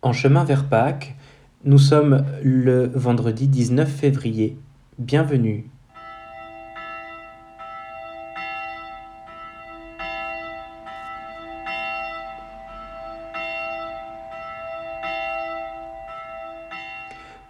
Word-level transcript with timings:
En 0.00 0.12
chemin 0.12 0.44
vers 0.44 0.68
Pâques, 0.68 1.16
nous 1.64 1.78
sommes 1.78 2.24
le 2.40 2.86
vendredi 2.94 3.48
19 3.48 3.90
février. 3.90 4.56
Bienvenue. 4.96 5.68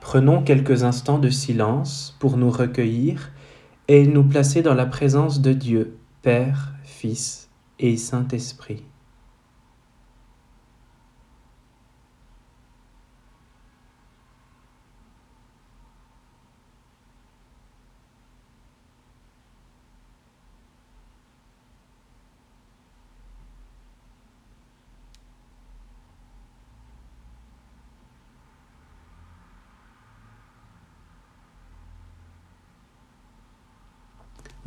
Prenons 0.00 0.42
quelques 0.42 0.84
instants 0.84 1.18
de 1.18 1.28
silence 1.28 2.16
pour 2.18 2.38
nous 2.38 2.50
recueillir 2.50 3.30
et 3.88 4.06
nous 4.06 4.24
placer 4.24 4.62
dans 4.62 4.72
la 4.72 4.86
présence 4.86 5.42
de 5.42 5.52
Dieu, 5.52 5.98
Père, 6.22 6.72
Fils 6.82 7.50
et 7.78 7.98
Saint-Esprit. 7.98 8.84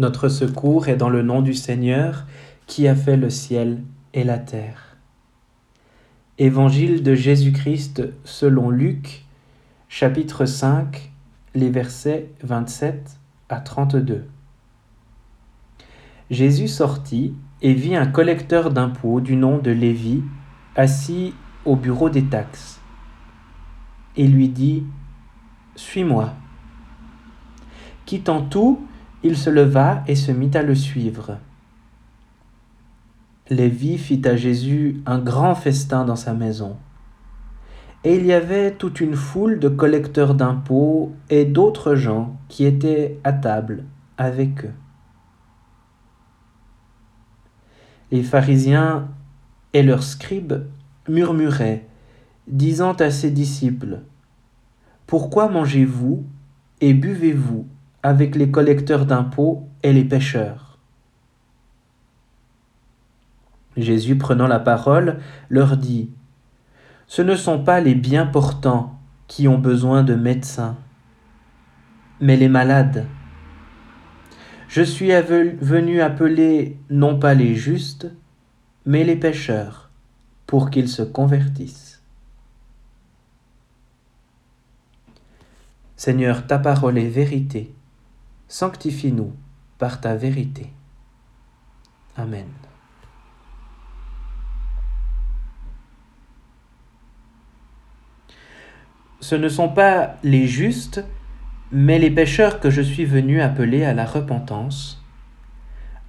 Notre 0.01 0.29
secours 0.29 0.87
est 0.87 0.95
dans 0.95 1.11
le 1.11 1.21
nom 1.21 1.43
du 1.43 1.53
Seigneur 1.53 2.25
qui 2.65 2.87
a 2.87 2.95
fait 2.95 3.17
le 3.17 3.29
ciel 3.29 3.83
et 4.15 4.23
la 4.23 4.39
terre. 4.39 4.97
Évangile 6.39 7.03
de 7.03 7.13
Jésus-Christ 7.13 8.01
selon 8.23 8.71
Luc, 8.71 9.25
chapitre 9.89 10.47
5, 10.47 11.11
les 11.53 11.69
versets 11.69 12.31
27 12.41 13.19
à 13.49 13.59
32. 13.59 14.25
Jésus 16.31 16.67
sortit 16.67 17.35
et 17.61 17.75
vit 17.75 17.95
un 17.95 18.07
collecteur 18.07 18.71
d'impôts 18.71 19.21
du 19.21 19.35
nom 19.35 19.59
de 19.59 19.69
Lévi 19.69 20.23
assis 20.75 21.35
au 21.63 21.75
bureau 21.75 22.09
des 22.09 22.23
taxes. 22.23 22.81
Et 24.17 24.27
lui 24.27 24.49
dit, 24.49 24.83
Suis-moi. 25.75 26.33
Quittant 28.07 28.41
tout, 28.41 28.87
il 29.23 29.37
se 29.37 29.49
leva 29.49 30.03
et 30.07 30.15
se 30.15 30.31
mit 30.31 30.51
à 30.55 30.63
le 30.63 30.75
suivre. 30.75 31.37
Lévi 33.49 33.97
fit 33.97 34.21
à 34.27 34.35
Jésus 34.35 35.01
un 35.05 35.19
grand 35.19 35.55
festin 35.55 36.05
dans 36.05 36.15
sa 36.15 36.33
maison. 36.33 36.77
Et 38.03 38.15
il 38.15 38.25
y 38.25 38.33
avait 38.33 38.71
toute 38.71 38.99
une 38.99 39.15
foule 39.15 39.59
de 39.59 39.69
collecteurs 39.69 40.33
d'impôts 40.33 41.13
et 41.29 41.45
d'autres 41.45 41.95
gens 41.95 42.35
qui 42.47 42.65
étaient 42.65 43.19
à 43.23 43.31
table 43.33 43.83
avec 44.17 44.65
eux. 44.65 44.73
Les 48.09 48.23
pharisiens 48.23 49.09
et 49.73 49.83
leurs 49.83 50.03
scribes 50.03 50.65
murmuraient, 51.07 51.87
disant 52.47 52.93
à 52.93 53.11
ses 53.11 53.31
disciples, 53.31 53.99
Pourquoi 55.05 55.47
mangez-vous 55.47 56.25
et 56.81 56.93
buvez-vous? 56.93 57.67
Avec 58.03 58.35
les 58.35 58.49
collecteurs 58.49 59.05
d'impôts 59.05 59.67
et 59.83 59.93
les 59.93 60.03
pêcheurs. 60.03 60.77
Jésus, 63.77 64.17
prenant 64.17 64.47
la 64.47 64.59
parole, 64.59 65.19
leur 65.49 65.77
dit, 65.77 66.09
Ce 67.07 67.21
ne 67.21 67.35
sont 67.35 67.63
pas 67.63 67.79
les 67.79 67.95
bien 67.95 68.25
portants 68.25 68.99
qui 69.27 69.47
ont 69.47 69.57
besoin 69.57 70.03
de 70.03 70.15
médecins, 70.15 70.77
mais 72.19 72.35
les 72.35 72.49
malades. 72.49 73.07
Je 74.67 74.81
suis 74.81 75.11
venu 75.11 76.01
appeler 76.01 76.77
non 76.89 77.19
pas 77.19 77.33
les 77.33 77.55
justes, 77.55 78.11
mais 78.85 79.03
les 79.03 79.15
pécheurs, 79.15 79.89
pour 80.47 80.69
qu'ils 80.69 80.89
se 80.89 81.01
convertissent. 81.01 82.01
Seigneur, 85.95 86.47
ta 86.47 86.57
parole 86.57 86.97
est 86.97 87.09
vérité 87.09 87.75
sanctifie-nous 88.51 89.33
par 89.77 90.01
ta 90.01 90.15
vérité. 90.15 90.67
Amen. 92.17 92.47
Ce 99.21 99.35
ne 99.35 99.47
sont 99.47 99.69
pas 99.69 100.17
les 100.23 100.47
justes, 100.47 101.03
mais 101.71 101.97
les 101.97 102.11
pécheurs 102.11 102.59
que 102.59 102.69
je 102.69 102.81
suis 102.81 103.05
venu 103.05 103.41
appeler 103.41 103.85
à 103.85 103.93
la 103.93 104.05
repentance. 104.05 105.01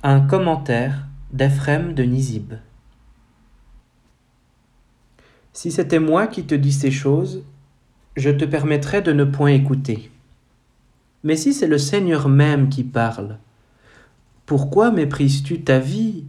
Un 0.02 0.20
commentaire 0.20 1.06
d'Ephrem 1.32 1.94
de 1.94 2.02
Nizib. 2.02 2.54
Si 5.52 5.70
c'était 5.70 6.00
moi 6.00 6.26
qui 6.26 6.44
te 6.44 6.56
dis 6.56 6.72
ces 6.72 6.90
choses, 6.90 7.44
je 8.16 8.30
te 8.30 8.44
permettrais 8.44 9.00
de 9.00 9.12
ne 9.12 9.24
point 9.24 9.52
écouter. 9.52 10.10
Mais 11.24 11.36
si 11.36 11.54
c'est 11.54 11.68
le 11.68 11.78
Seigneur 11.78 12.28
même 12.28 12.68
qui 12.68 12.84
parle, 12.84 13.38
pourquoi 14.46 14.90
méprises-tu 14.90 15.62
ta 15.62 15.78
vie 15.78 16.24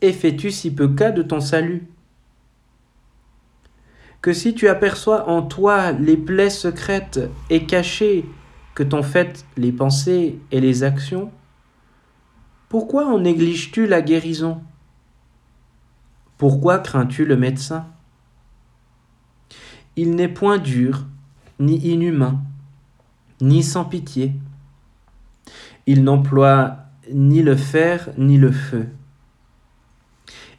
et 0.00 0.12
fais-tu 0.12 0.50
si 0.50 0.74
peu 0.74 0.88
cas 0.88 1.10
de 1.10 1.22
ton 1.22 1.40
salut? 1.40 1.86
Que 4.22 4.32
si 4.32 4.54
tu 4.54 4.68
aperçois 4.68 5.28
en 5.28 5.42
toi 5.42 5.92
les 5.92 6.16
plaies 6.16 6.50
secrètes 6.50 7.20
et 7.50 7.66
cachées 7.66 8.24
que 8.74 8.82
t'ont 8.82 9.02
faites 9.02 9.44
les 9.56 9.72
pensées 9.72 10.38
et 10.50 10.60
les 10.60 10.82
actions, 10.82 11.30
pourquoi 12.68 13.06
en 13.06 13.18
négliges-tu 13.18 13.86
la 13.86 14.02
guérison? 14.02 14.62
Pourquoi 16.36 16.78
crains-tu 16.78 17.24
le 17.24 17.36
médecin? 17.36 17.86
Il 19.96 20.14
n'est 20.14 20.28
point 20.28 20.58
dur 20.58 21.06
ni 21.58 21.76
inhumain 21.76 22.40
ni 23.40 23.62
sans 23.62 23.84
pitié. 23.84 24.32
Il 25.86 26.04
n'emploie 26.04 26.76
ni 27.12 27.42
le 27.42 27.56
fer 27.56 28.10
ni 28.18 28.36
le 28.36 28.52
feu. 28.52 28.88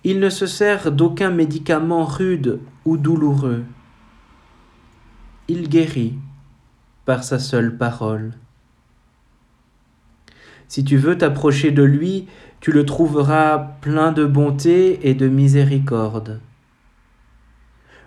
Il 0.04 0.20
ne 0.20 0.30
se 0.30 0.46
sert 0.46 0.92
d'aucun 0.92 1.30
médicament 1.30 2.06
rude 2.06 2.60
ou 2.86 2.98
douloureux. 2.98 3.66
Il 5.48 5.68
guérit 5.68 6.16
par 7.06 7.24
sa 7.24 7.38
seule 7.40 7.78
parole. 7.78 8.34
Si 10.68 10.84
tu 10.84 10.98
veux 10.98 11.18
t'approcher 11.18 11.72
de 11.72 11.84
lui, 11.84 12.28
tu 12.60 12.72
le 12.72 12.86
trouveras 12.86 13.58
plein 13.82 14.12
de 14.12 14.26
bonté 14.26 15.10
et 15.10 15.16
de 15.16 15.28
miséricorde. 15.28 16.40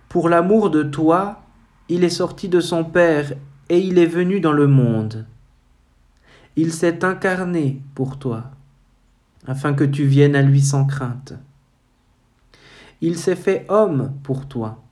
Pour 0.08 0.28
l'amour 0.28 0.70
de 0.70 0.82
toi, 0.82 1.42
il 1.88 2.04
est 2.04 2.10
sorti 2.10 2.48
de 2.48 2.60
son 2.60 2.84
Père 2.84 3.32
et 3.72 3.78
il 3.78 3.96
est 3.96 4.04
venu 4.04 4.38
dans 4.38 4.52
le 4.52 4.66
monde. 4.66 5.24
Il 6.56 6.74
s'est 6.74 7.06
incarné 7.06 7.80
pour 7.94 8.18
toi, 8.18 8.50
afin 9.46 9.72
que 9.72 9.82
tu 9.82 10.04
viennes 10.04 10.36
à 10.36 10.42
lui 10.42 10.60
sans 10.60 10.84
crainte. 10.84 11.32
Il 13.00 13.16
s'est 13.16 13.34
fait 13.34 13.64
homme 13.70 14.12
pour 14.24 14.46
toi, 14.46 14.82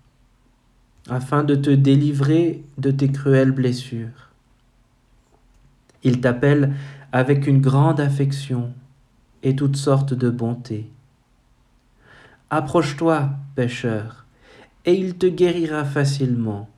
afin 1.10 1.44
de 1.44 1.56
te 1.56 1.68
délivrer 1.68 2.64
de 2.78 2.90
tes 2.90 3.12
cruelles 3.12 3.52
blessures. 3.52 4.30
Il 6.02 6.22
t'appelle 6.22 6.72
avec 7.12 7.46
une 7.46 7.60
grande 7.60 8.00
affection 8.00 8.72
et 9.42 9.54
toutes 9.54 9.76
sortes 9.76 10.14
de 10.14 10.30
bonté. 10.30 10.90
Approche-toi, 12.48 13.28
pécheur, 13.56 14.24
et 14.86 14.94
il 14.94 15.18
te 15.18 15.26
guérira 15.26 15.84
facilement 15.84 16.70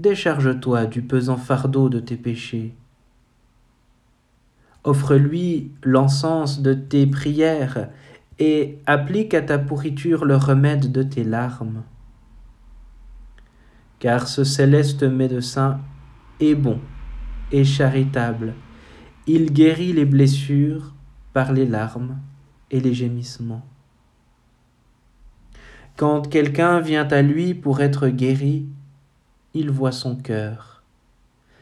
décharge-toi 0.00 0.86
du 0.86 1.02
pesant 1.02 1.36
fardeau 1.36 1.88
de 1.88 2.00
tes 2.00 2.16
péchés. 2.16 2.74
Offre-lui 4.84 5.72
l'encens 5.82 6.60
de 6.60 6.74
tes 6.74 7.06
prières 7.06 7.88
et 8.38 8.78
applique 8.86 9.34
à 9.34 9.42
ta 9.42 9.58
pourriture 9.58 10.24
le 10.24 10.36
remède 10.36 10.92
de 10.92 11.02
tes 11.02 11.24
larmes. 11.24 11.82
Car 13.98 14.28
ce 14.28 14.44
céleste 14.44 15.02
médecin 15.02 15.80
est 16.40 16.54
bon 16.54 16.78
et 17.50 17.64
charitable. 17.64 18.54
Il 19.26 19.52
guérit 19.52 19.92
les 19.92 20.04
blessures 20.04 20.94
par 21.32 21.52
les 21.52 21.66
larmes 21.66 22.18
et 22.70 22.80
les 22.80 22.94
gémissements. 22.94 23.66
Quand 25.96 26.28
quelqu'un 26.28 26.80
vient 26.80 27.08
à 27.08 27.22
lui 27.22 27.54
pour 27.54 27.80
être 27.80 28.08
guéri, 28.08 28.66
il 29.56 29.70
voit 29.70 29.90
son 29.90 30.16
cœur, 30.16 30.82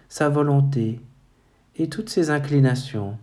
sa 0.09 0.29
volonté 0.29 1.01
et 1.77 1.89
toutes 1.89 2.09
ses 2.09 2.29
inclinations. 2.29 3.17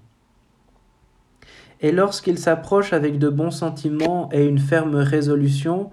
Et 1.81 1.91
lorsqu'il 1.91 2.37
s'approche 2.37 2.93
avec 2.93 3.19
de 3.19 3.27
bons 3.27 3.51
sentiments 3.51 4.29
et 4.31 4.45
une 4.45 4.59
ferme 4.59 4.95
résolution, 4.95 5.89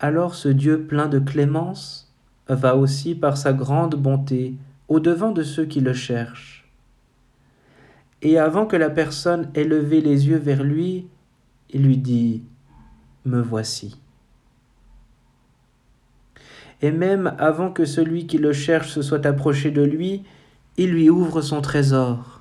alors 0.00 0.34
ce 0.34 0.48
Dieu 0.48 0.86
plein 0.86 1.06
de 1.06 1.18
clémence 1.18 2.10
va 2.48 2.76
aussi 2.76 3.14
par 3.14 3.36
sa 3.36 3.52
grande 3.52 3.94
bonté 3.94 4.54
au-devant 4.88 5.32
de 5.32 5.42
ceux 5.42 5.66
qui 5.66 5.80
le 5.80 5.92
cherchent. 5.92 6.66
Et 8.22 8.38
avant 8.38 8.64
que 8.64 8.76
la 8.76 8.88
personne 8.88 9.50
ait 9.54 9.64
levé 9.64 10.00
les 10.00 10.28
yeux 10.28 10.38
vers 10.38 10.64
lui, 10.64 11.06
il 11.68 11.82
lui 11.82 11.98
dit, 11.98 12.42
Me 13.26 13.42
voici. 13.42 13.98
Et 16.82 16.92
même 16.92 17.34
avant 17.38 17.70
que 17.70 17.84
celui 17.84 18.26
qui 18.26 18.38
le 18.38 18.52
cherche 18.52 18.90
se 18.90 19.02
soit 19.02 19.26
approché 19.26 19.70
de 19.70 19.82
lui, 19.82 20.22
il 20.76 20.90
lui 20.90 21.10
ouvre 21.10 21.40
son 21.40 21.60
trésor. 21.60 22.40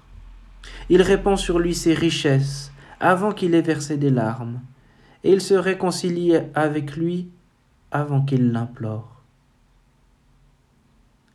Il 0.89 1.01
répand 1.01 1.37
sur 1.37 1.59
lui 1.59 1.73
ses 1.73 1.93
richesses 1.93 2.71
avant 2.99 3.31
qu'il 3.31 3.55
ait 3.55 3.61
versé 3.61 3.97
des 3.97 4.09
larmes, 4.09 4.59
et 5.23 5.33
il 5.33 5.41
se 5.41 5.53
réconcilie 5.53 6.35
avec 6.53 6.95
lui 6.95 7.29
avant 7.91 8.21
qu'il 8.21 8.51
l'implore. 8.51 9.23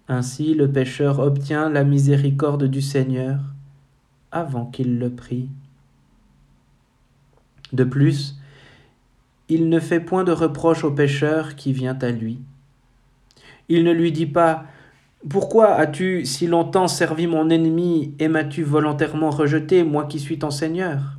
Ainsi 0.09 0.55
le 0.55 0.71
pécheur 0.71 1.21
obtient 1.21 1.71
la 1.71 1.85
miséricorde 1.85 2.65
du 2.65 2.83
Seigneur 2.83 3.39
avant 4.31 4.67
qu'il 4.67 4.99
le 4.99 5.11
prie. 5.11 5.49
De 7.73 7.85
plus, 7.85 8.39
il 9.49 9.69
ne 9.69 9.81
fait 9.81 10.01
point 10.01 10.25
de 10.25 10.33
reproche 10.33 10.85
au 10.85 10.91
pécheur 10.91 11.57
qui 11.57 11.73
vient 11.73 11.99
à 12.01 12.11
lui. 12.11 12.41
Il 13.75 13.85
ne 13.85 13.93
lui 13.93 14.13
dit 14.13 14.27
pas 14.27 14.67
Pourquoi 15.31 15.77
as-tu 15.77 16.27
si 16.27 16.47
longtemps 16.47 16.89
servi 16.89 17.27
mon 17.27 17.49
ennemi 17.49 18.15
et 18.19 18.29
m'as-tu 18.29 18.65
volontairement 18.65 19.31
rejeté, 19.31 19.83
moi 19.83 20.05
qui 20.05 20.21
suis 20.21 20.39
ton 20.39 20.51
Seigneur? 20.51 21.17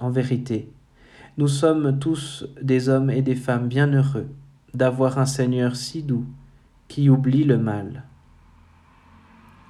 En 0.00 0.10
vérité, 0.10 0.68
nous 1.38 1.46
sommes 1.46 2.00
tous 2.00 2.44
des 2.60 2.88
hommes 2.88 3.08
et 3.08 3.22
des 3.22 3.36
femmes 3.36 3.68
bien 3.68 3.86
heureux 3.86 4.26
d'avoir 4.74 5.20
un 5.20 5.26
Seigneur 5.26 5.76
si 5.76 6.02
doux 6.02 6.26
qui 6.88 7.08
oublie 7.08 7.44
le 7.44 7.56
mal. 7.56 8.02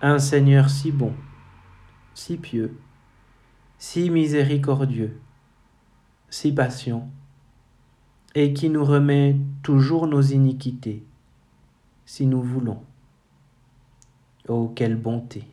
Un 0.00 0.18
Seigneur 0.18 0.70
si 0.70 0.90
bon, 0.90 1.12
si 2.14 2.38
pieux, 2.38 2.78
si 3.76 4.08
miséricordieux, 4.08 5.20
si 6.30 6.50
patient, 6.50 7.10
et 8.34 8.54
qui 8.54 8.70
nous 8.70 8.84
remet 8.84 9.36
toujours 9.62 10.06
nos 10.06 10.22
iniquités, 10.22 11.04
si 12.06 12.26
nous 12.26 12.42
voulons. 12.42 12.82
Oh, 14.48 14.72
quelle 14.74 14.96
bonté 14.96 15.44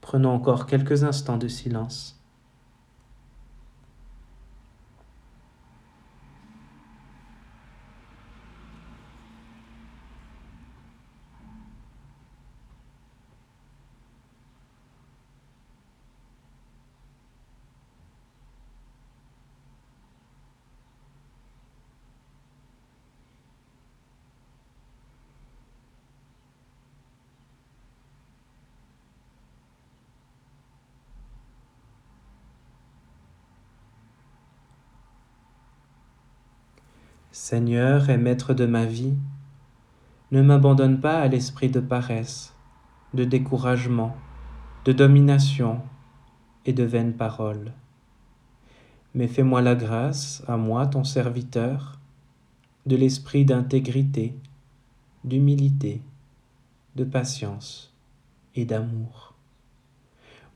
Prenons 0.00 0.30
encore 0.30 0.66
quelques 0.66 1.04
instants 1.04 1.36
de 1.36 1.48
silence. 1.48 2.17
Seigneur 37.40 38.10
et 38.10 38.18
Maître 38.18 38.52
de 38.52 38.66
ma 38.66 38.84
vie, 38.84 39.14
ne 40.32 40.42
m'abandonne 40.42 41.00
pas 41.00 41.20
à 41.20 41.28
l'esprit 41.28 41.70
de 41.70 41.78
paresse, 41.78 42.52
de 43.14 43.24
découragement, 43.24 44.16
de 44.84 44.92
domination 44.92 45.80
et 46.66 46.72
de 46.72 46.82
vaines 46.82 47.14
paroles. 47.14 47.72
Mais 49.14 49.28
fais-moi 49.28 49.62
la 49.62 49.76
grâce, 49.76 50.42
à 50.48 50.56
moi 50.56 50.88
ton 50.88 51.04
serviteur, 51.04 52.00
de 52.86 52.96
l'esprit 52.96 53.44
d'intégrité, 53.44 54.34
d'humilité, 55.24 56.02
de 56.96 57.04
patience 57.04 57.94
et 58.56 58.64
d'amour. 58.64 59.34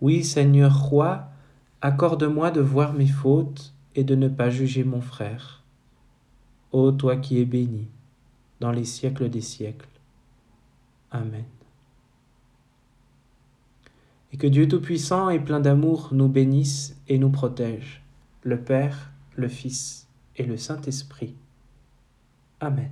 Oui, 0.00 0.24
Seigneur 0.24 0.82
roi, 0.82 1.28
accorde-moi 1.80 2.50
de 2.50 2.60
voir 2.60 2.92
mes 2.92 3.06
fautes 3.06 3.72
et 3.94 4.02
de 4.02 4.16
ne 4.16 4.28
pas 4.28 4.50
juger 4.50 4.82
mon 4.82 5.00
frère 5.00 5.61
ô 6.72 6.92
toi 6.92 7.16
qui 7.16 7.38
es 7.38 7.44
béni 7.44 7.86
dans 8.60 8.72
les 8.72 8.84
siècles 8.84 9.28
des 9.28 9.40
siècles. 9.40 9.88
Amen. 11.10 11.44
Et 14.32 14.38
que 14.38 14.46
Dieu 14.46 14.66
Tout-Puissant 14.66 15.28
et 15.28 15.38
plein 15.38 15.60
d'amour 15.60 16.08
nous 16.12 16.28
bénisse 16.28 16.96
et 17.08 17.18
nous 17.18 17.30
protège, 17.30 18.02
le 18.42 18.58
Père, 18.58 19.12
le 19.36 19.48
Fils 19.48 20.08
et 20.36 20.44
le 20.44 20.56
Saint-Esprit. 20.56 21.34
Amen. 22.60 22.90